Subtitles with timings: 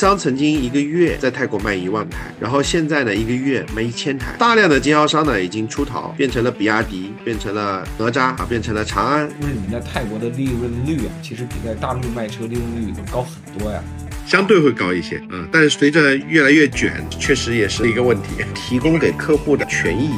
[0.00, 4.34] 商曾经一个月在泰国卖一万台，然后现在呢一个月卖一千台。
[4.38, 9.28] 大量的经销商呢已经出逃，变成了比亚迪，变成了哪吒啊，变成了长安。
[9.42, 13.84] 因为你们在泰国的利润率啊，其实比在大陆卖车利润率高很多呀。
[14.26, 18.42] 相对会高一些，嗯，但是随着越来越卷，确实也是一个问题。
[18.54, 20.08] 提供给客户的权益，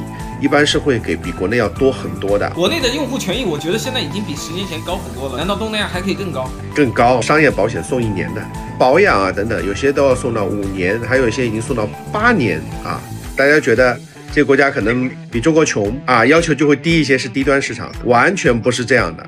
[0.42, 2.50] 一般是会给比国内要多很多的。
[2.50, 5.38] 国内的用户权益，我觉得现在已经比十年前高很多了。
[5.38, 6.50] 难道东南亚还可以更高？
[6.74, 8.44] 更高，商业保险送一年的，
[8.76, 13.00] 保养啊等等，有些都要送到五年，还有一些已经送到八年啊。
[13.36, 13.96] 大家觉得
[14.32, 19.24] 这个国家可能比中国穷啊，要求就会低一些，是低端市场，完全不是这样的。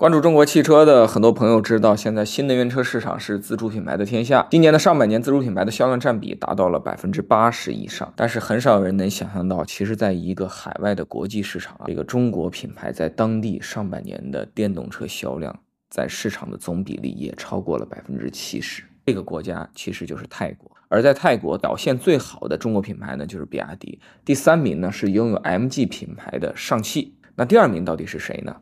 [0.00, 4.46] 关注中国汽车的很多朋友知道，现在新能源车市场是自主品牌的天下。
[4.50, 8.10] 今年的上半年，自主品牌的销量占比达到了百分之八十以上。
[8.16, 15.54] 但是很少有人能想象到，其实在一个海外的国际市场，这个中国品牌在当地上半年的电动车销量
[15.90, 18.82] 在市场的总比例也超过了百分之七十。
[19.04, 24.00] 这个国家其实就是泰国，而在泰国表现最好的中国品牌呢，就是比亚迪。
[24.24, 27.16] 第三名呢是拥有 MG 品牌的上汽。
[27.36, 28.56] 那第二名到底是谁呢？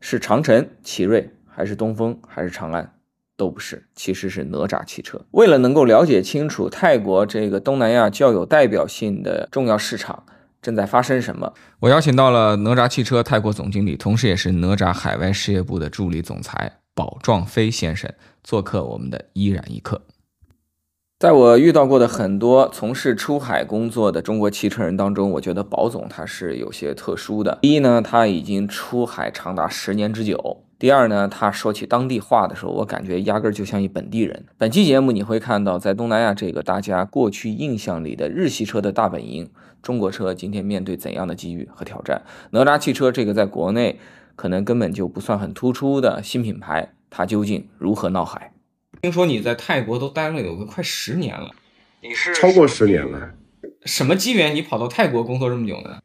[0.00, 2.94] 是长城、奇瑞，还是东风，还是长安？
[3.36, 5.18] 都不是，其实是哪吒汽车。
[5.30, 10.24] 为了能够了解清楚泰国这个东南亚较有代表性的重要市场
[10.60, 18.12] 正在发生什么，我邀请到了哪吒汽车泰国总经理，同时也是哪吒海外事业部的助理总裁宝壮飞先生
[18.44, 20.02] 做客我们的依然一刻。
[21.20, 27.58] 在我遇到过的很多从事出海工作的中国汽车人当中，我觉得宝总他是有些特殊的。
[27.60, 30.38] 第一呢，他已经出海长达十年之久；
[30.78, 34.46] 第二呢，他说起当地话的时候，我感觉压根儿就像一本地人。
[34.56, 39.50] 本期节目你会看到，在东南亚这个大家过去印象里的日系车的大本营，
[39.82, 42.22] 中国车今天面对怎样的机遇和挑战？
[42.52, 44.00] 哪吒汽车这个在国内
[44.36, 48.54] 可能根本就不算很突出的新品牌，它究竟如何闹海？
[49.02, 51.50] 听说你在泰国都待了有个快十年了，
[52.02, 53.30] 你是超过十年了。
[53.84, 55.98] 什么机缘你跑到泰国工作这么久呢？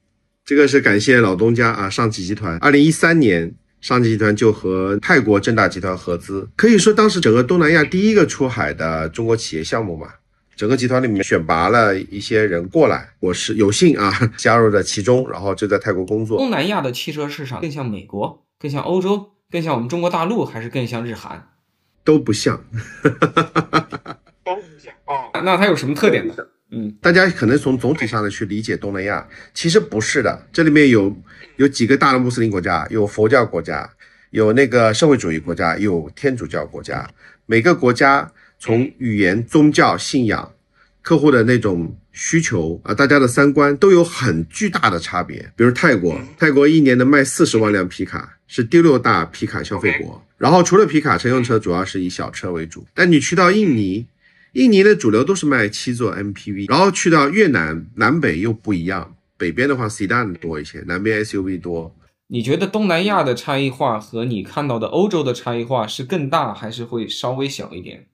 [0.45, 2.57] 这个是感谢老东家啊，上汽集团。
[2.59, 10.07] 二零一三年，上汽集团就和泰国正大集团合资，可以说当时整个东南亚第一个出海的中国企业项目嘛。
[10.55, 16.37] 整个集团里面选拔了一些人过来，我是有幸啊加入了其中，然后就在泰国工作。
[16.37, 21.49] 东南亚的汽车市场更像美国，更像欧洲，更像我们中国大陆，还是更像日韩？
[22.05, 22.63] 都不像，
[23.03, 25.31] 都不像哦。
[25.43, 26.33] 那它有什么特点呢？
[26.71, 30.47] 嗯，大家可能从总体上的去理解东南亚，其实不是的。
[30.53, 31.15] 这里面有
[31.57, 33.89] 有几个大的穆斯林国家，有佛教国家，
[34.31, 37.07] 有那个社会主义国家，有天主教国家。
[37.45, 40.51] 每个国家从语言、宗教、信仰、
[41.01, 45.51] 客户的那种需求啊，大家的三观都有很巨大的差别。
[45.55, 50.21] 比如泰国，泰国一年能卖四十万辆皮卡，是第六大皮卡消费国。
[50.37, 52.85] 然后除了皮卡，乘用车主要是以小车为主。
[52.93, 54.05] 但你去到印尼，
[54.53, 56.69] 印尼的主流都是卖七座 MPV。
[56.69, 61.95] 然后去到越南，南北又不一样，北边的话 Sedan 多一些，南边 SUV 多。
[62.27, 68.07] 你觉得东南亚的差异化和你看到的欧洲的差异化是更大，还是会稍微小一点？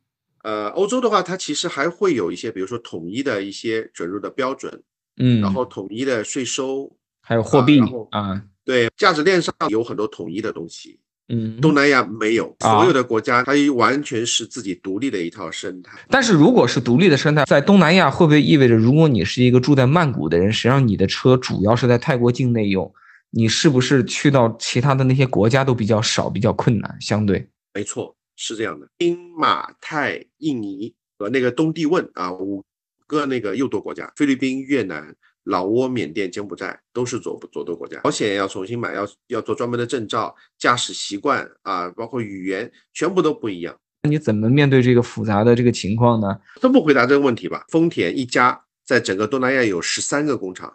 [0.44, 4.82] 呃，欧洲的话，它其实还会有一些，比如说统一的一些准入的标准，
[5.18, 10.98] 嗯，然后统一的税收，还有货币啊，对，价值链上有很多统一的东西。
[11.28, 15.98] 嗯，东南亚没有，所有的国家它完全是自己独立的一套生态。
[16.10, 22.94] 但是如果是独立的生态，在东南亚会不会意味着，如果你是一个住在曼谷的人，实际上你的车主要是在泰国境内用，
[23.30, 26.98] 你是不是去到其他的那些国家都比较少，比较困难？
[27.02, 28.88] 相对，没错，是这样的。
[29.00, 32.64] 英、马、泰、印尼和那个东帝汶啊，五
[33.06, 35.14] 个那个右舵国家，菲律宾、越南。
[35.46, 43.76] 老挝、缅甸、柬埔寨都是左左舵国家，保险要重新买，要要做专门的证照，驾驶习惯啊，包括语言，全部都不一样。
[44.04, 46.40] 那你怎么面对这个复杂的这个情况呢？
[46.62, 47.66] 都不回答这个问题吧？
[47.70, 50.72] 丰田一家在整个东南亚有十三个工厂，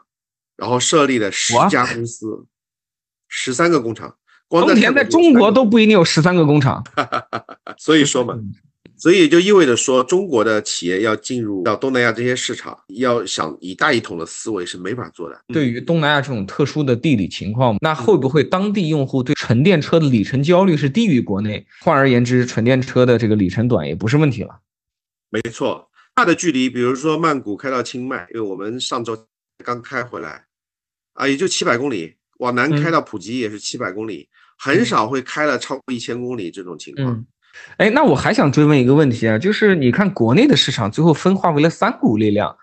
[0.57, 2.47] 然后设立了十家公司，
[3.29, 4.17] 十三个工厂。
[4.49, 6.85] 丰田在中国都不一定有十三个工厂，
[7.79, 8.39] 所以说嘛。
[8.99, 15.39] 所以就意味着说，中国的企业要进入到东南亚这些市场，要想一大一统的思维是没法做的。
[15.49, 21.67] 对于东南亚这种特殊的地理情况，那会不会当地用户对纯电车的里程焦虑是低于国内？
[21.81, 24.61] 换而言之，纯电车的这个里程短也不是问题了。
[25.29, 29.27] 没错，大的距离，比如说曼谷开到清迈，因为我们上周
[29.63, 30.47] 刚开回来，
[31.13, 37.27] 啊，也就七百公里，往南开到普吉也是七百公里，很少会开了超过一千公里这种情况。
[37.79, 42.57] 哎，那我还想追问一个问题啊，就是你看国内的市场最后分化为了三股力量：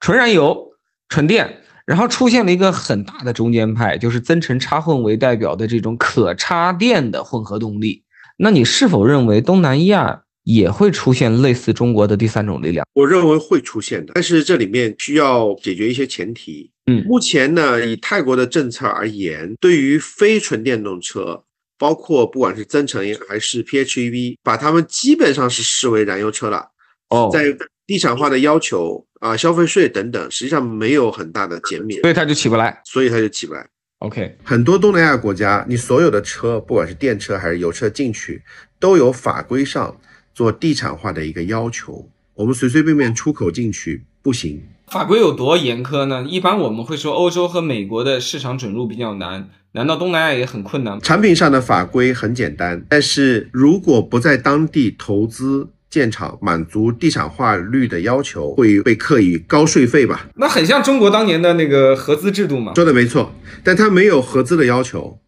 [0.00, 0.72] 纯燃油、
[1.08, 8.02] 纯电，然后出现了一个很大的中间派，就是增程插混为代表的这种可插电的混合动力。
[8.38, 12.86] 那你是否认为东南亚也会出现类似中国的第三种力量？
[12.92, 16.70] 我认为会出现的，但是这里面需要解决一些前提。
[16.88, 21.42] 嗯，目前呢，以泰国的政策而言，对于非纯电动车，
[21.78, 26.70] 包括不管是增程还是 PHEV，把它们基本上是视为燃油车了。
[27.08, 27.44] 哦，在
[27.86, 32.80] 地产化的要求啊、消费税等等，实际上没有很大的减免，所以它就起不来。
[32.84, 33.66] 所以它就起不来。
[34.00, 38.42] OK，很多东南亚国家，你所有的车，不管是电车还是油车进去，
[38.78, 39.96] 都有法规上
[40.34, 42.06] 做地产化的一个要求。
[42.34, 44.62] 我们随随便便出口进去不行。
[44.88, 46.26] 法规有多严苛呢？
[46.28, 51.00] 一般我们会说欧洲和美国的市场准入比较难，难道东南亚也很困难吗？
[51.02, 60.30] 产品上的法规很简单，但是如果不在当地投资建厂，满足地产化率的要求，会被课以高税费吧？
[60.36, 62.72] 那很像中国当年的那个合资制度嘛。
[62.74, 65.18] 说的没错，但它没有合资的要求。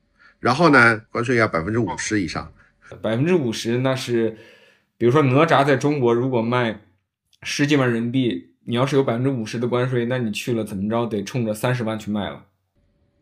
[0.41, 2.51] 然后呢，关税要百分之五十以上。
[3.03, 4.39] 百分之五十那是，
[4.97, 6.81] 比如说哪吒在中国如果卖
[7.43, 12.45] 十几万人民币，你要是有百分之五十的关税，那你去了怎么着得冲着三十万去卖了。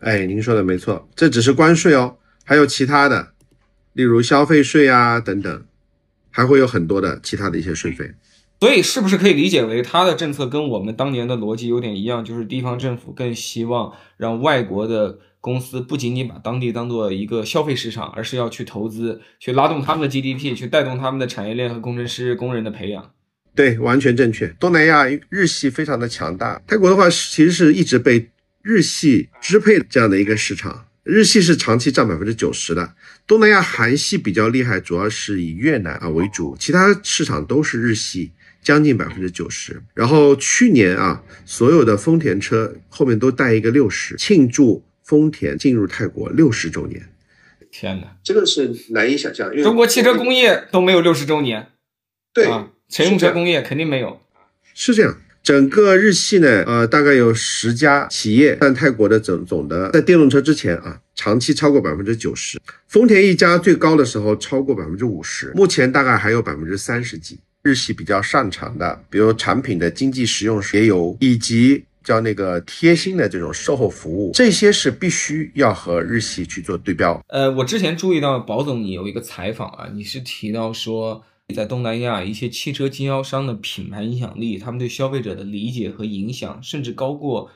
[0.01, 3.33] 哎，您说的没错，这只是关税哦，还有其他的，
[3.95, 5.65] 例如消费税啊等等，
[6.31, 8.13] 还会有很多的其他的一些税费。
[8.61, 23.13] 所以是不是可以理解为他的政策跟我们当年的逻辑有点一样，就是地方政府更希望让外国的公司不仅仅把当地当做一个消费市场，而是要去投资，去拉动他们的 GDP，去带动他们的产业链和工程师、工人的培养。
[23.55, 24.49] 对，完全正确。
[24.61, 28.31] 东南亚日系非常的强大，泰国的话其实是一直被
[28.67, 32.97] 日系支配这样的一个市场，日系是长期占百分之九十的。
[33.25, 39.81] 东南亚韩系比较厉害，主要是以越南啊为主，其他市场都是日系，将近百分之九十。
[39.95, 47.09] 然后去年啊，所有的丰田车后面都带一个六十，庆祝丰田进入泰国六十周年。
[47.71, 51.69] 天哪，这个是难以想象，因为中国汽车工业都没有六十周年，
[52.35, 54.21] 对啊，乘用车工业肯定没有。
[54.75, 62.61] 是这样，整个日系呢，呃，大概有十家企业占泰国的总总的在电动车之前啊，长期超过百分之九十。
[62.89, 67.39] 丰田一家最高的时候超过百分之五十，目前大概还有百分之三十几。
[67.63, 77.25] 日系比较擅长的，比如产品的经济实用也有，以及叫那个贴心的这种售后服务，这些是必须要和日系去做对标。
[77.29, 81.23] 呃，我之前注意到宝总你有一个采访啊，你是提到说，
[81.55, 87.51] 在东南亚一些汽车经销商的品牌影响力，他们对消费者的理解和影响，甚至高过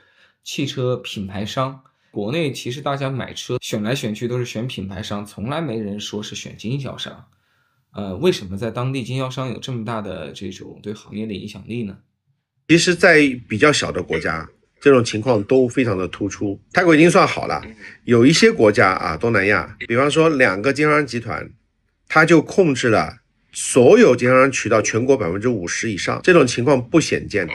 [0.44, 1.82] 汽车品牌商。
[2.12, 7.26] 国内其实大家买车选来选去都是选品牌商，从来没人说是选经销商。
[7.92, 11.98] 呃，为什么在当地经销商有这么大的这种对行业的影响力呢？
[12.68, 14.48] 其实，在比较小的国家，
[14.80, 16.60] 这种情况都非常的突出。
[16.72, 17.60] 泰国已经算好了，
[18.04, 21.50] 有一些国家啊，东南亚，比方说两个经销商集团，
[22.06, 23.19] 它就控制了
[23.52, 27.52] 所有经销商渠道全国百分之五十以上，这种情况不鲜见的。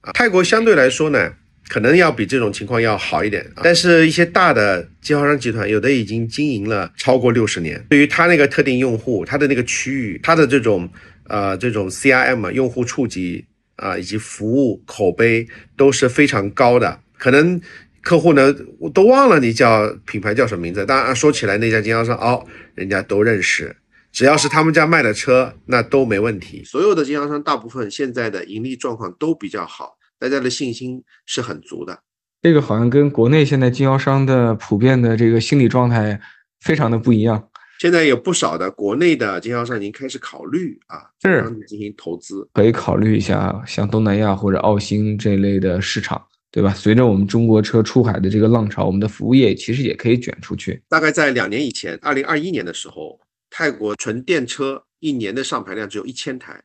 [0.00, 1.32] 啊，泰国相对来说呢，
[1.68, 10.88] 可能要比这种情况要好一点，但是一些大的经销商集团，有的已经经营了超过六十年，对于他那个特定用户，他的那个区域，他的这种
[11.24, 13.44] 呃这种 CRM，用户触及
[13.76, 15.46] 啊、以及服务口碑
[15.76, 17.60] 都是非常高的，可能。
[18.00, 20.86] 客户呢，我都忘了你叫品牌叫什么名字。
[20.86, 23.76] 当然说起来，那家经销商哦，人家都认识，
[24.12, 26.64] 只要是他们家卖的车，那都没问题。
[26.64, 32.00] 所有的经销商大部分现在的盈利状况都比较好，大家的信心是很足的。
[32.42, 36.20] 这个好像跟国内现在经销商的普遍的这个心理状态
[36.60, 37.48] 非常的不一样。
[37.78, 42.48] 现在有不少的国内的经销商已经开始考虑啊，是进行投资。
[42.54, 46.72] 可以考虑一下像东南亚或者澳新这类的市场，对吧？
[46.74, 50.82] 随着我们中国车出海的这个浪潮，我们的服务业其实也可以卷出去。
[50.88, 56.62] 大概在两年以前，二零二一年的时候，泰国纯电车一年的上牌量只有一千台，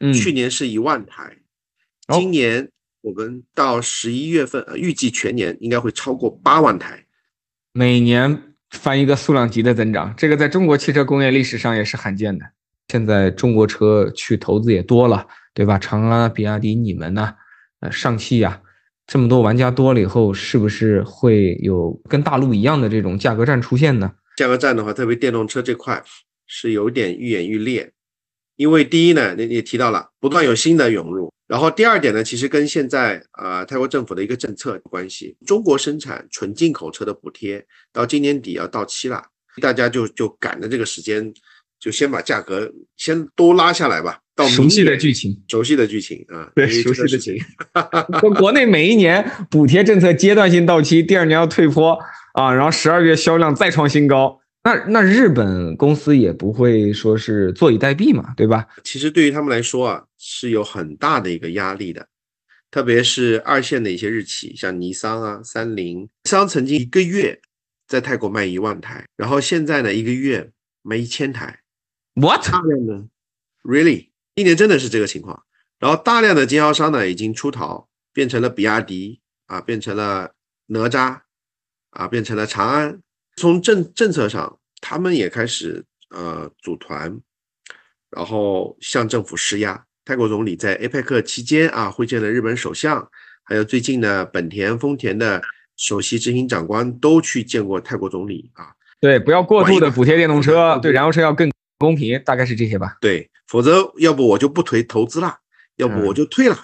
[0.00, 1.36] 嗯，去年是一万台，
[2.08, 7.04] 哦今年我们到十一月份，呃，预计全年应该会超过八万台。
[7.72, 12.44] 每年翻一个数量级的增长，这个在中国汽车工业历史上也是罕见的。
[12.88, 15.78] 现在中国车去投资也多了，对吧？
[15.78, 17.34] 长安啊、比亚迪、你们呢、
[17.80, 18.60] 呃，上汽呀、
[19.06, 24.12] 这么多玩家多了以后，是不是会有跟大陆一样的这种价格战出现呢？
[24.36, 26.02] 价格战的话，特别电动车这块
[26.46, 27.92] 是有点愈演愈烈，
[28.56, 39.22] 因为第一呢，你也提到了，不断有新的涌入，然后第二点呢，其实跟现在啊、呃泰国政府的一个政策有关系，中国生产纯进口车的补贴到今年底要到期了，
[39.60, 41.32] 大家就就赶着这个时间，
[41.78, 47.38] 就先把价格先都拉下来吧，到熟悉的剧情，熟悉的剧情啊，对熟悉的这个事情，
[48.20, 51.98] 国国内每一年补贴政策阶段性到期，第二年要退坡
[52.34, 54.40] 啊，然后十二月销量再创新高。
[54.64, 58.66] 那那日本公司也不会说是坐以待毙嘛，对吧？
[58.84, 62.06] 其实对于他们来说啊，是有很大的一个压力的，
[62.70, 66.02] 特别是二线的一些日企，像尼桑啊、三菱。
[66.02, 67.40] 尼桑曾经一个月
[67.88, 70.48] 在泰国卖一万台，然后现在呢，一个月
[70.82, 71.58] 卖一千台
[72.14, 72.48] ，What？
[72.48, 73.04] 大量的
[73.64, 75.42] ，really，一年真的是这个情况。
[75.78, 80.32] 然后大量的经销商呢已经出逃，变成了比亚迪啊，变成了
[80.66, 81.18] 哪吒
[81.90, 83.00] 啊，变成了长安。
[83.36, 87.18] 从政政策上，他们也开始呃组团，
[88.10, 89.84] 然后向政府施压。
[90.04, 93.08] 泰国总理在 APEC 期间啊会见了日本首相，
[93.44, 95.42] 还有最近呢，本田、丰田的
[95.76, 98.72] 首席执行长官都去见过泰国总理啊。
[99.00, 101.50] 对，不要过度的补贴电动车，对燃油车要更
[101.82, 102.96] 公平，大概是这些吧。
[103.00, 105.38] 对，否则要不我就不推投资了，
[105.76, 106.56] 要不我就退了，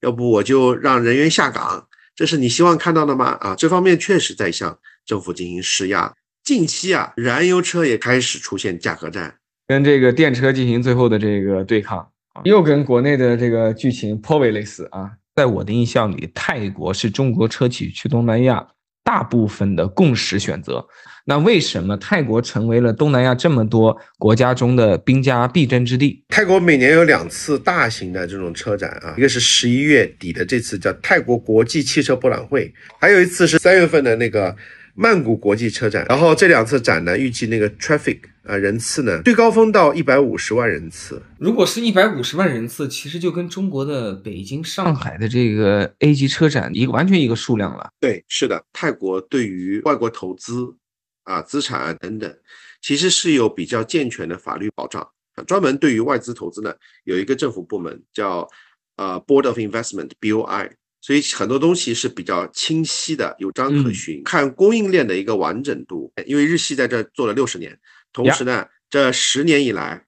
[0.00, 3.38] 要不我就让人员下岗，这是你希望看到的吗？
[3.40, 4.76] 啊，这方面确实在向
[5.06, 6.12] 政府进行施压。
[6.42, 9.38] 近期啊，燃油车也开始出现价格战，
[9.68, 11.98] 跟这个电车进行最后的这个对抗，
[12.34, 15.10] 啊又跟国内的这个剧情颇为类似啊。
[15.36, 18.66] 在我的印象里，泰国是中国车企去东南亚
[19.02, 20.86] 大部分的共识选择。
[21.26, 26.22] 那为什么泰国成为了东南亚这么多国家中的兵家必争之地？
[26.28, 34.54] 泰国每年有两次大型的这种车展啊，一个是十一月底的这次叫泰国国际汽车博览会，还有一次是三月份的那个
[34.94, 36.04] 曼谷国际车展。
[36.10, 41.22] 然后这两次展呢，预计那个 traffic 啊人次呢，最高峰到一百五十万人次。
[41.38, 47.88] 如果是一百五十万人次，其实就跟中国的北京、上海的这个 A 级车展一个完全一个数量了。
[47.98, 50.76] 对，是的，泰国对于外国投资
[51.24, 52.38] 啊、资产啊等等，
[52.80, 55.02] 其实是有比较健全的法律保障。
[55.34, 58.48] 啊专门对于外资投资呢，有一个政府部门叫
[58.96, 64.22] 呃 Board of Investment BOI，所以很多东西是比较清晰的，有章可嗯循。
[64.22, 67.76] 看供应链的一个完整度，因为日系在这做了六十年，
[68.12, 70.06] 同时呢，这十年以来，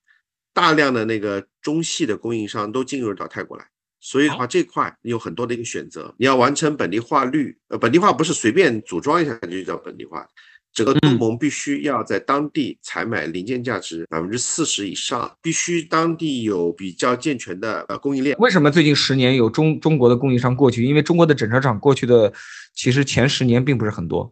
[0.54, 3.66] 大量的那个中系的供应商都进入到泰国来。
[3.98, 10.24] 所以的话，这块你有很多的一个选择，你要完成本地化率，呃，本地化不是随便组装一下就叫本地化，
[10.76, 18.36] 整个东嗯盟必须要在当地采买零件价值百分之四十以上，必须当地有比较健全的呃供应链。
[18.38, 20.84] 为什么最近十年有中中国的供应商过去？
[20.84, 22.30] 因为中国的整车厂过去的
[22.74, 24.30] 其实前十年并不是很多。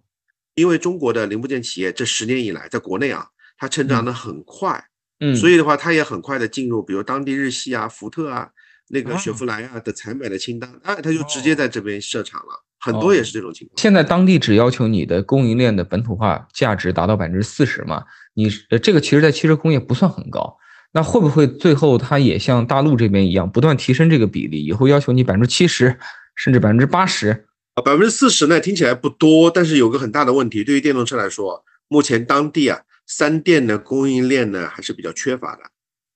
[0.56, 4.84] 因为中国的零部件企业这十年以来在国内啊，它成长的很快，
[5.20, 8.50] 嗯所以的话，它也很快的进入，比如当地日系啊、福特啊、
[8.88, 13.80] 那个哦雪佛兰啊的采买的清单，哎，他就直接在这边设厂了，很哦多也是这种情况。
[13.80, 20.56] 现在当地只要求你的供应链的本土化价值达到百分之四十嘛，你呃这个其实在汽车工业不算很高。
[20.96, 24.64] 那会不会最后它也像大陆这边一样，不断提升这个比例？
[24.64, 25.98] 以后要求你百分之七十，
[26.36, 27.46] 甚至百分之八十？
[27.74, 35.62] 啊，百分之四十呢，听起来不多，但是有个很大的问题，对于电动车来说，目前当地啊三电的供应链呢还是比较缺乏的。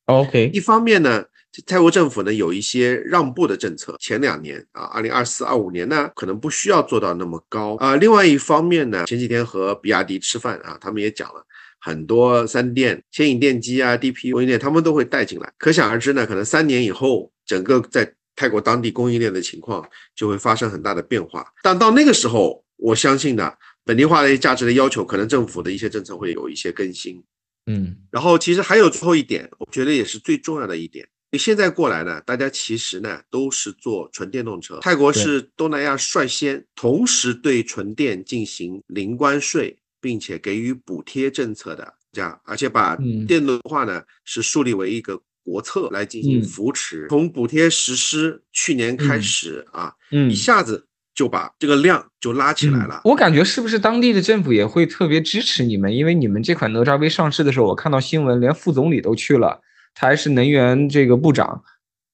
[0.04, 1.24] OK，一方面呢，
[1.66, 7.96] 泰国政府呢有一些让步的政策，前两年啊，二零二四、二五年呢可能不需要做到那么高啊。
[7.96, 11.44] 另外一方面呢，前几天和比亚迪吃饭啊，他们也讲了。
[11.80, 15.50] 很多三电、牵引电机啊、DP 供应链，他们都会带进来。
[15.56, 21.46] 可想而知呢，可能三年以后，整个在泰国当地供应链的情况就会发生很大的变化。
[21.62, 23.52] 但到那个时候，我相信呢，
[23.84, 27.22] 本地化的价值的要求，可能政府的一些政策会有一些更新。
[27.68, 31.06] 嗯然后其实还有最后一点，我觉得也是最重要的一点。
[31.30, 34.78] 你现在过来呢，大家其实呢都是做纯电动车。
[34.80, 47.06] 泰国是东南亚率先同时对纯电进行零关税，并且给予补贴政策的这样，而且把嗯电动化呢是树立为一个国策来进行嗯扶持。
[47.10, 53.02] 从补贴实施去年开始啊，嗯一下子就把这个量就拉起来了。
[53.04, 55.94] 我感觉是不是当地的政府也会特别支持你们？
[55.94, 59.60] 因为你们这款哪吒 V 上市的时候，我看到新闻，连副总理都去了，
[59.98, 61.64] 他还是能源这个部长。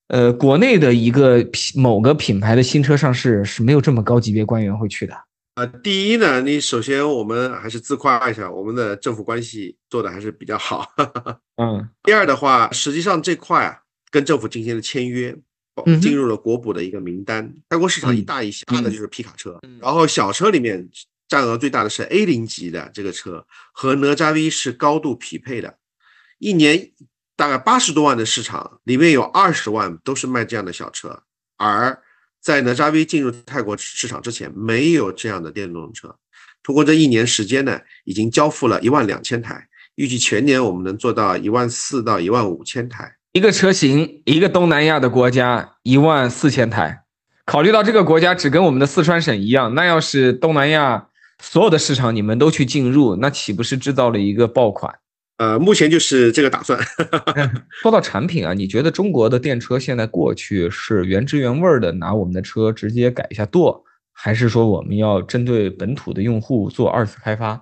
[0.08, 5.14] 呃，国内的一个品某个品牌的新车上市是没有这么高级别官员会去的。
[5.56, 10.86] 呃，第一呢，你首先我们还是自夸一下，我们的政府关系做的还是比较好。
[11.62, 13.78] 嗯第二的话，实际上这块啊，
[14.10, 15.36] 跟政府进行了签约，
[16.00, 17.54] 进入了国补的一个名单。
[17.68, 20.88] 泰国市场一嗯大一小，嗯的就是皮卡车，嗯然后小车里面
[21.28, 25.78] 占额最大的是 A 零级的这个车，和哪吒 V 是高度匹配的，
[26.38, 26.90] 一年
[27.36, 31.22] 大概八十多万的市场，里面有二十万都是卖这样的小车，
[31.56, 31.98] 而
[32.40, 36.14] 在哪吒 V 进入泰国市场之前，没有这样的电动车。
[36.62, 43.16] 通过这一年时间呢，已经交付了一万两千台，预计全年我们能做到一万四到一万五千台。
[43.32, 47.02] 一个车型，一个东南亚的国家，一万四千台。
[47.46, 51.08] 考虑到这个国家只跟我们的四川省一样，那要是东南亚
[51.42, 54.94] 所有的市场你们都去进入，那岂不是制造了一个爆款？
[55.36, 56.78] 呃，目前就是这个打算。
[57.82, 67.60] 说到产品啊，你觉得中国的电车现在过去是原汁原味的拿我们的车直接改一下舵，还是说我们要针对本土的用户做二次开发？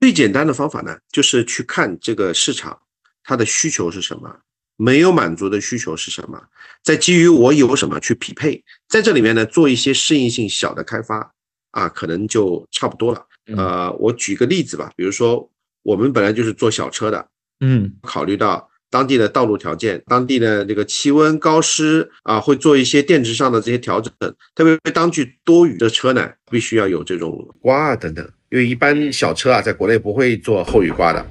[0.00, 2.78] 最简单的方法呢，就是去看这个市场
[3.24, 4.40] 它的需求是什么。
[4.76, 6.42] 没有满足的需求是什么？
[6.82, 11.32] 在基于我有什么去匹配，在这里面呢做一些适应性小的开发
[11.72, 13.24] 啊，可能就差不多了。
[13.56, 15.48] 呃，我举个例子吧，比如说
[15.82, 17.28] 我们本来就是做小车的，
[17.60, 24.12] 嗯，考虑到当地的道路条件、当地的这个气温、高湿啊，会做一些电池上的这些调整。
[24.54, 31.24] 特别当具多雨的车呢，必须要有这种刮啊等等，因为一般小车啊，在国内不会做后雨刮的。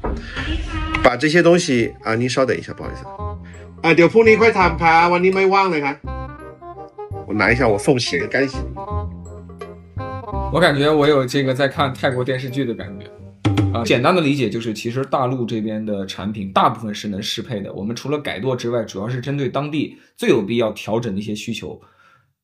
[1.04, 3.06] 把这些东西啊，您稍等一下，不好意思。
[3.82, 6.00] 啊，就铺你一块谈判，我你没忘了看。
[7.28, 8.58] 我拿一下我送洗的干洗。
[10.52, 13.06] 我感觉我有这个在看泰国电视剧的感觉。
[13.74, 17.72] 啊，简单的理解就是，其实大陆这边的产品大部分是能适配的。
[17.74, 21.82] 我们除了改舵之外，主要是针对当地最有必要调整的一些需求，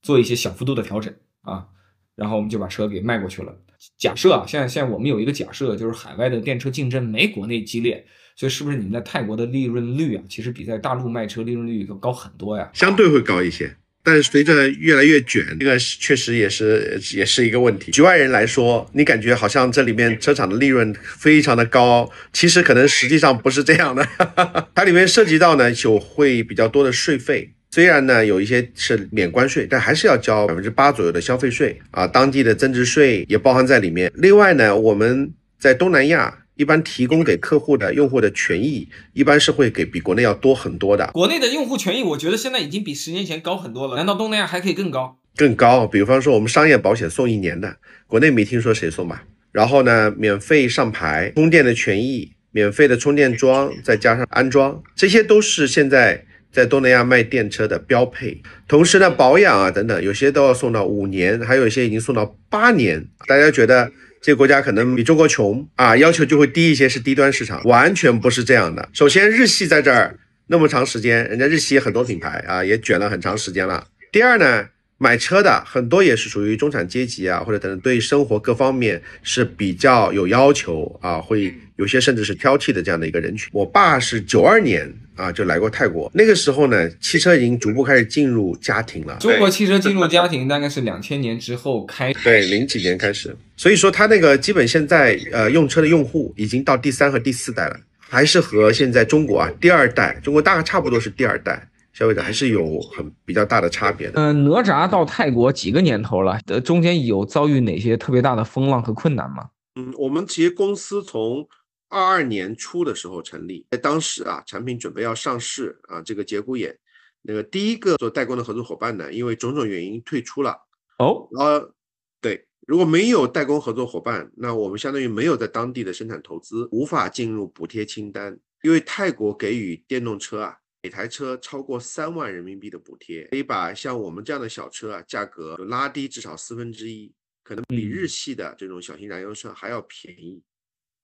[0.02, 1.68] 做一些小幅度的调整啊。
[2.16, 3.56] 然后我们就把车给卖过去了。
[3.98, 8.06] 假设啊，现在现在我们有一个假设，就是海外的电车竞争没国内激烈。
[8.36, 12.70] 所以是不是你们在泰国的利润率啊，其实比在大陆卖车利润率要高很多呀？
[12.72, 13.76] 相对会高一些，
[14.08, 17.92] 但是随着越来越卷，这个确实也是也是一个问题。
[17.92, 24.08] 局外人来说，你感觉好像这里面车厂的利润非常的高，其实可能实际上不是这样的。
[24.74, 34.10] 它里面涉及到呢，就会比较多的税费，虽然呢有一些是免关税，但还是要交百分之八左右的消费税啊，当地的增值税也包含在里面。
[34.16, 36.34] 另外呢，我们在东南亚。
[36.58, 41.08] 一般提供给客户的用户的权益，一般是会给比国内要多很多的。
[41.14, 43.96] 国内的用户权益，我觉得现在已经比十年前高很多了。
[43.96, 45.20] 难道东南亚还可以更高？
[45.36, 49.24] 更高，比方说我们商业保险送一年的，国内没听说谁送吧。
[49.52, 58.42] 然后呢，免费上牌、充电的权益、免费的充电桩，再加上安装，这些都是现在在东南亚卖电车的标配。
[58.68, 63.06] 同时呢，保养啊等等，有些都要送到五年，还有一些已经送到八年。
[63.28, 63.92] 大家觉得？
[64.22, 68.90] 这个国家可能比中国穷啊，要求就会低一些，是低端市场，完全不是这样的。
[68.94, 73.86] 首先，日系在这儿那么长时间，人家日系很多品牌啊，也卷了很长时间了。
[74.12, 83.50] 第二呢，买车的很多也是属于中产阶级啊，或者等等，对生活各方面是比较有要求啊，会有些甚至是挑剔的这样的一个人群。
[83.54, 84.94] 我爸是九二年。
[85.18, 89.18] 啊，就来过泰国，那个时候呢，汽车已经逐步开始进入家庭了。
[89.20, 93.36] 中国汽车进入家庭大概是两千年之后开，对，零几年开始。
[93.58, 104.22] 所以说，它那个基本现在呃用车的用户已经到第三和第四代了，还是和现在中国啊第二代，中国大概差不多是第二代消费者，还是有很比较大的差别的。
[104.22, 106.40] 嗯，哪吒到泰国几个年头了？
[106.46, 109.48] 呃，中间有遭遇哪些特别大的风浪和困难吗？
[109.76, 111.48] 嗯，我们其实公司从。
[111.90, 116.78] 二二年初的时候成立，在当时啊，产品准备要上市啊，这个节骨眼，
[117.22, 120.56] 那个第一个做代工的合作伙伴呢，因为种种原因退出了。
[121.00, 121.74] 哦，呃，
[122.20, 128.38] 对，如果没有代工合作伙伴，那我们相当于没有在当地的生产投资，无法进入补贴清单。
[128.64, 140.42] 因为泰国给予电动车啊，每台车超过三万人民币的补贴，可以把像我们这样的小车啊，价格拉低至少四分之一，可能比日系的这种小型燃油车还要便宜。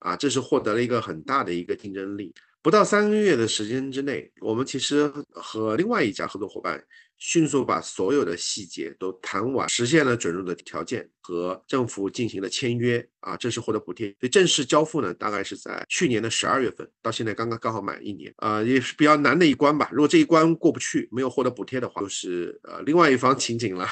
[0.03, 2.33] 啊，这是获得了一个很大的一个竞争力。
[2.61, 6.81] 不到三个月的时间之内，我们其实和另外一家合作伙伴
[7.17, 14.07] 迅速把所有的细节都谈完，实现了准入的条件和政府进行了签约啊，正式获得补贴。
[14.19, 19.89] 所以正式交付呢，大概是在去年的十二月份，到现在刚刚刚好满一年啊，也是比较难的一关吧。
[19.91, 23.85] 如果这一关过不去，没有获得补贴的话，就是呃另外一方 情景了。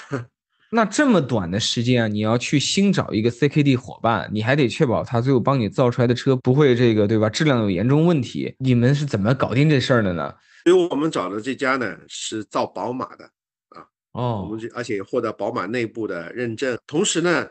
[0.73, 7.29] 那这么短的时间啊，你要去新找一个 CKD 伙伴，你还得确保他最后帮你造出来的车不会这个，对吧？
[7.29, 8.55] 质量有严重问题。
[8.57, 10.34] 你们是怎么搞定这事儿的呢？
[10.63, 13.25] 所以我们找的这家呢是造宝马的
[13.69, 17.45] 啊，哦，我们而且获得宝马内部的认证，同时呢，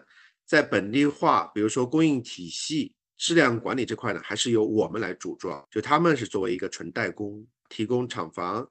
[0.47, 8.67] 在本地化，比如说供应体系、质量管理这块呢，还是由我们来主装，就他们是作为一个纯代工，提供厂房。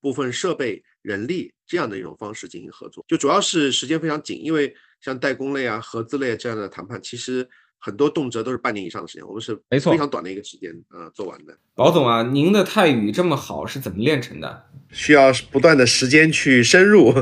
[0.00, 11.56] 部分设备、人力这样的一种方式进行合作，就主要是时间非常紧，因为像代工类啊、合资类这样的谈判，其实很多动辄都是半年以上的时间，我们是没错非常短的一个时间啊做完的。
[11.74, 14.66] 宝总啊，您的泰语这么好，是怎么练成的？
[14.90, 17.14] 需要不断的时间去深入，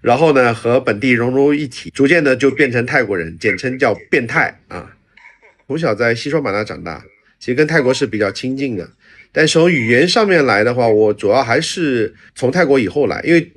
[0.00, 4.96] 然后呢和本地融入一体，逐渐的就变成泰国人，简称叫变态啊。
[5.66, 7.04] 从小在西双版纳长大，
[7.40, 8.88] 其实跟泰国是比较亲近的。
[9.36, 13.52] 但从语言上面来的话，我主要还是从泰国以后来，因为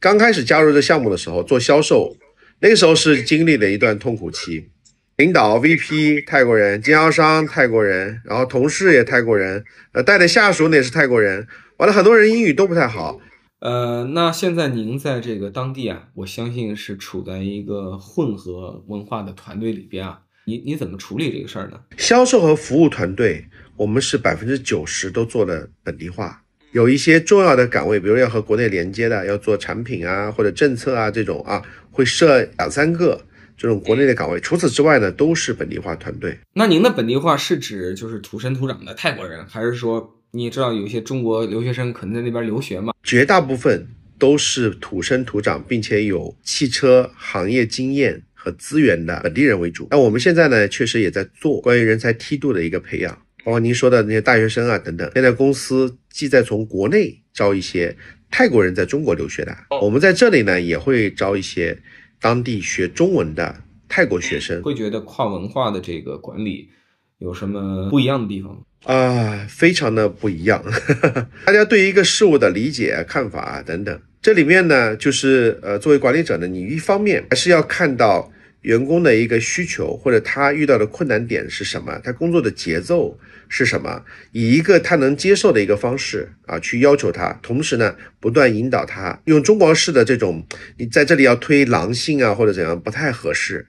[0.00, 2.16] 刚开始加入这项目的时候做销售，
[2.58, 4.70] 那个时候是经历了一段痛苦期。
[5.18, 11.46] 领导 VP 泰国人，经销商泰国人，然后同事也泰国人，呃，带的下属呢也是泰国人，
[11.76, 13.20] 完了很多人英语都不太好。
[13.60, 21.80] 呃，那现在您在这个当地啊，我相信是处在一个混合文化的团队里边啊，你你怎么处理这个事儿呢？
[21.96, 23.44] 销售和服务团队，
[23.76, 33.20] 我们是百分之九十都做了本地化，有一些重要的岗位，比如要和国内连接的，要做产品啊或者政策啊这种啊，会设两三个。
[33.56, 36.36] 这种国内的岗位，除此之外呢，都是本地化团队。
[36.54, 42.92] 那您的本地化是指就是土生土长的泰国人，还是说你知道有一些中国留学生可能在那边留学吗？
[43.04, 43.86] 绝大部分
[44.18, 49.88] 都是土生土长，并且有汽车行业经验和资源的本地人为主。
[49.90, 53.12] 那我们现在呢，确实也在做关于人才梯度的一个培养，
[53.44, 55.10] 包括您说的那些大学生啊等等。
[55.14, 57.96] 现在公司既在从国内招一些
[58.30, 61.78] 泰国人在中国留学的，我们在这里呢也会招一些。
[62.20, 63.54] 当地学中文的
[63.86, 66.70] 泰国学生会觉得跨文化的这个管理
[67.18, 69.44] 有什么不一样的地方啊？
[69.46, 70.64] 非常的不一样，
[71.44, 78.32] 大家对一个事物的理解、看法啊等等，这里面呢，就是呃，作为管理者呢，你一方面还是要看到。
[78.62, 82.00] 员工的一个需求或者他遇到的困难点是什么？
[82.02, 84.02] 他工作的节奏是什么？
[84.32, 89.20] 以一个他能接受的一个方式啊，去要求他，同时呢，不断引导他。
[89.26, 90.42] 用中国式的这种，
[90.78, 93.66] 你在这里要推狼性啊或者怎样，不太合适。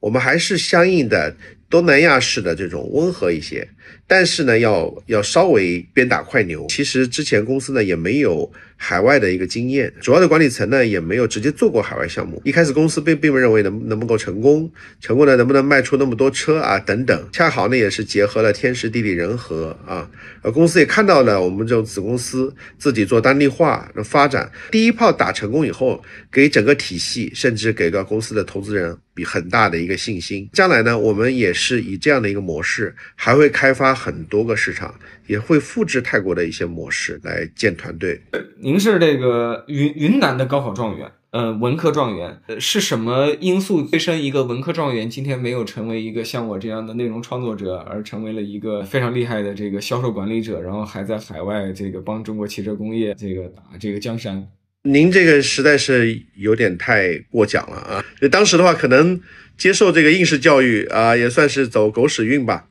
[0.00, 1.36] 我们还是相应的
[1.70, 3.68] 东南亚式的这种温和一些。
[4.06, 6.66] 但是呢，要要稍微鞭打快牛。
[6.68, 12.42] 其实之前公司呢也没有海外的一个经验，主要的管理层呢也没有直接做过海外项目。
[12.44, 17.28] 一开始公司并并不认为能能不能够成功，成功的能不能卖出那么多车啊等等。
[17.32, 20.10] 恰好呢也是结合了天时地利人和啊，
[20.42, 30.48] 呃公司也看到了我们这种子公司自己做当地化的发展，第一炮打成功以后，给整个体系甚至给个公司的投资人比很大的一个信心。
[30.52, 33.92] 将来呢我们也是以这样的一个模式，还会开发。
[33.94, 34.94] 很多个市场
[35.26, 38.20] 也会复制泰国的一些模式来建团队。
[38.60, 54.48] 您是这个云云南的高考状元，呃，文科状元，是什么因素催生一个文科状元今天没有成为一个像我这样的内容创作者，而成为了一个非常厉害的这个销售管理者，然后还在海外这个帮中国汽车工业这个打这个江山？
[54.84, 58.04] 您这个实在是有点太过奖了啊！
[58.20, 59.20] 就当时的话，可能
[59.56, 62.66] 接受这个应试教育啊，也算是走狗屎运吧。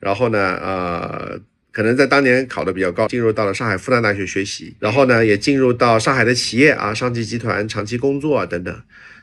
[0.00, 1.38] 然后呢，呃，
[1.70, 8.74] 可能在当年考的比较高，进入到了上海复旦大学学习，然后呢，也进入到上海的企业啊，上汽集团长期工作啊等等，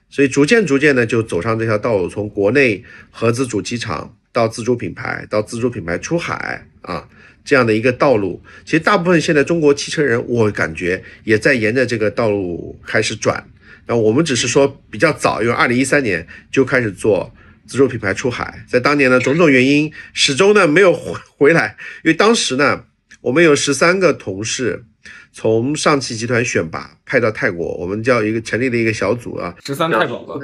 [0.07, 7.09] 所以逐渐逐渐的就走上这条道路，从国内合资主机厂到自主品牌，到自主品牌出海啊，
[7.43, 13.43] 这样的一个道路，其实大部分现在中国汽车人，我感觉也在沿着这个道路开始转，
[13.87, 17.33] 那我们只是说比较早，因为二零一三年就开始做。
[17.67, 21.75] 自主品牌出海，在当年呢，种种原因始终呢没有回回来。
[22.03, 22.86] 因为当时呢，
[23.21, 24.86] 我们有十三个同事
[25.34, 30.36] 从上汽集团选拔派到泰国，我们叫一个成立了一个小组啊，十三太保吧，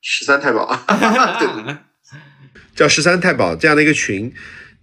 [0.00, 1.82] 十三太保啊，
[2.74, 4.32] 叫十三太保这样的一个群。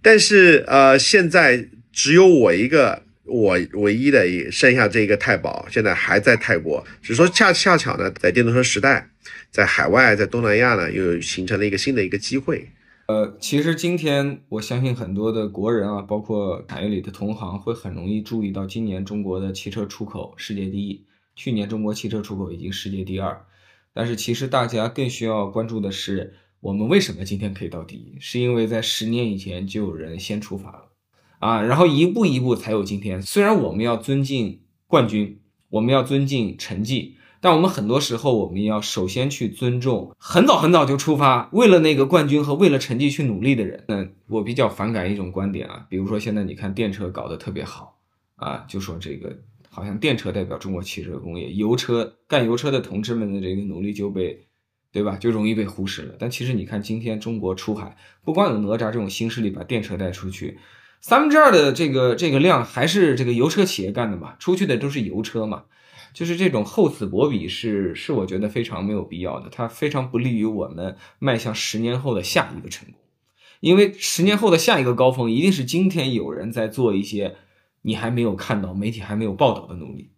[0.02, 6.86] 但是呃，现在只有我一个，我唯一的剩下这一个太保，现在还在泰国。
[7.02, 9.08] 只是说恰恰巧呢，在电动车时代。
[9.56, 12.68] 在海外，在东南亚呢，又形成了一个新的一个机会。
[13.06, 23.46] 呃，其实今天我相信很多的国人啊，包括产业里的同行，会很容易注意到今年中国的汽车出口世界第一，去年中国汽车出口已经世界第二。
[23.94, 28.18] 但是其实大家更需要关注的是，我们为什么今天可以到第一？
[28.20, 30.90] 是因为在十年以前就有人先出发了
[31.38, 33.22] 啊，然后一步一步才有今天。
[33.22, 35.40] 虽然我们要尊敬冠军，
[35.70, 37.15] 我们要尊敬成绩。
[37.40, 43.84] 但我们很多时候，我们要首先去尊重很早很早就出发，为了那个冠军和为了成绩去努力的人。
[43.88, 47.98] 那我比较反感一种观点啊，比如说现在你看电车搞得特别好
[48.36, 49.36] 啊，就说这个
[49.68, 54.46] 好像电车代表中国汽车工业，油车干油车的同志们的这个努力就被，
[54.90, 55.16] 对吧？
[55.16, 56.14] 就容易被忽视了。
[56.18, 60.58] 但其实你看今天中国出海，不光有哪吒这种新势力把电车带出去，
[61.00, 65.64] 三分之二的这个这个量还是这个油车企业干的嘛，出去的都是油车嘛。
[66.12, 72.98] 就是这种厚此薄彼是是我觉得非常没有必要的，它非常不利于我们迈向十年后的下一个成功，
[73.60, 77.36] 因为十年后的下一个高峰一定是今天有人在做一些
[77.82, 80.10] 你还没有看到、媒体还没有报道的努力。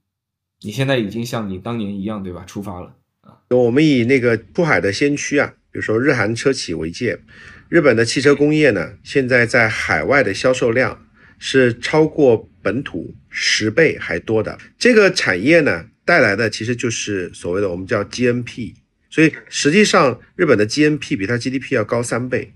[0.62, 2.44] 你现在已经像你当年一样，对吧？
[2.44, 3.38] 出发了啊！
[3.51, 7.20] 我们以那个出海的先驱啊，比如说日韩车企为界，
[7.68, 11.07] 日本的汽车工业呢，现在在海外的销售量
[11.38, 14.59] 是超过本土十倍还多的。
[14.79, 18.74] 这个产业呢带来的其实就是所谓的我们叫 GNP，
[19.11, 22.53] 所以实际上日本的 GNP 比它 GDP 要高三倍。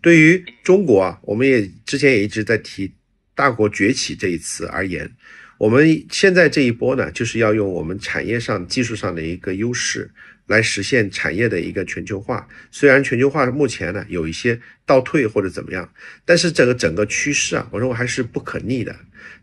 [0.00, 2.92] 对于中国啊，我们也之前也一直在提
[3.34, 5.10] “大国崛起”这一词而言，
[5.58, 10.10] 我们现在这一波呢，就是要用我们产业上、技术上的一个优势。
[10.46, 12.46] 来实现产业的一个全球化。
[12.70, 15.92] 虽然全球化目前呢有一些倒退或者怎么样，
[16.24, 18.94] 但是这个整个趋势啊，我认为还是不可逆的。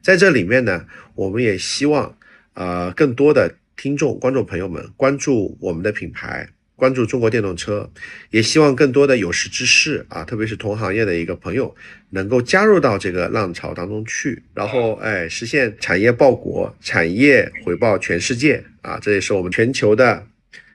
[0.02, 0.86] 在这里面呢，
[1.16, 2.18] 我们也希望
[2.54, 7.90] 呃更多的听众、观众朋友们关注我们的品牌，关注中国电动车，
[8.30, 11.74] 也希望更多的有识之士啊，特别是同行业的一个朋友，
[12.10, 19.00] 能够加入到这个浪潮当中去，然后哎实现产业报国、产业回报全世界啊！
[19.02, 20.28] 这也是我们全球的。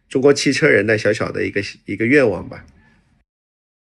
[0.08, 2.64] 中国汽车人的小小的一个一个愿望吧。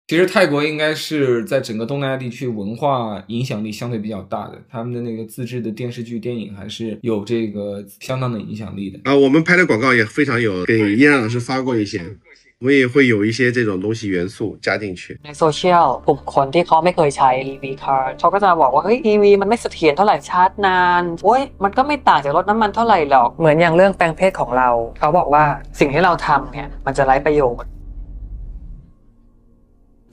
[0.09, 9.17] 其实泰国应该是在整个东南亚地区文化影响力相对比较大的，他们的那个自制的电视剧、电影还是有这个相当的影响力的啊。
[9.17, 12.17] 我们拍的广告也非常有，给燕老师发过一些。
[12.66, 15.20] 我也会有一些这种东西元素加进去。
[15.26, 25.44] ในโซเชียลกลุ่มคนที่เขาไม่เคยใช้ EV car เขาก็จะบอกว่าเฮ้ย EV มันไม่เสถียรเท่าไหร่ชาร์จนานโอ้ยมันก็ไม่ต่างจากรถน้ำมันเท่าไหร่หรอกเหมือนอย่างเรื่องแปลงเพศของเรา เขาบอกว่า
[25.80, 27.70] สิ่งที่เราทำเนี่ยมันจะไร้ประโยชน์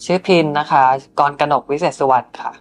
[0.04, 0.84] ชื่อพินนะคะ
[1.18, 2.52] กรกนกวิเศษสุวรรณค่ะ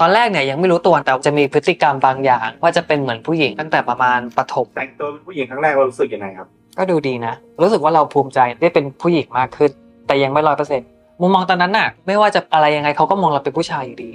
[0.00, 9.71] ตอนแรกเนี่ยยังไม่รู้ตัวแต่จะมีพฤติกรรมบางอย่าง ว่าจะเป็นเหมือนผู้หญิงตั้งแต่ประมาณปฐมแต่งตัวเป็นผู้หญิงครั้งแรกเรารู้สึกยังไงครับ ก็ดูดีนะ รู้สึกว่าเราภูมิใจได้เป็นผู้หญิงมากขึ้น
[10.07, 10.87] แต่ยังไม่ร้อยเปอร์เซ็นต์
[11.21, 14.11] มุมมองตอนนั้นน่ะ ไม่ว่าจะอะไรยังไงเขาก็มองเราเป็นผู้ชายอยู่ดี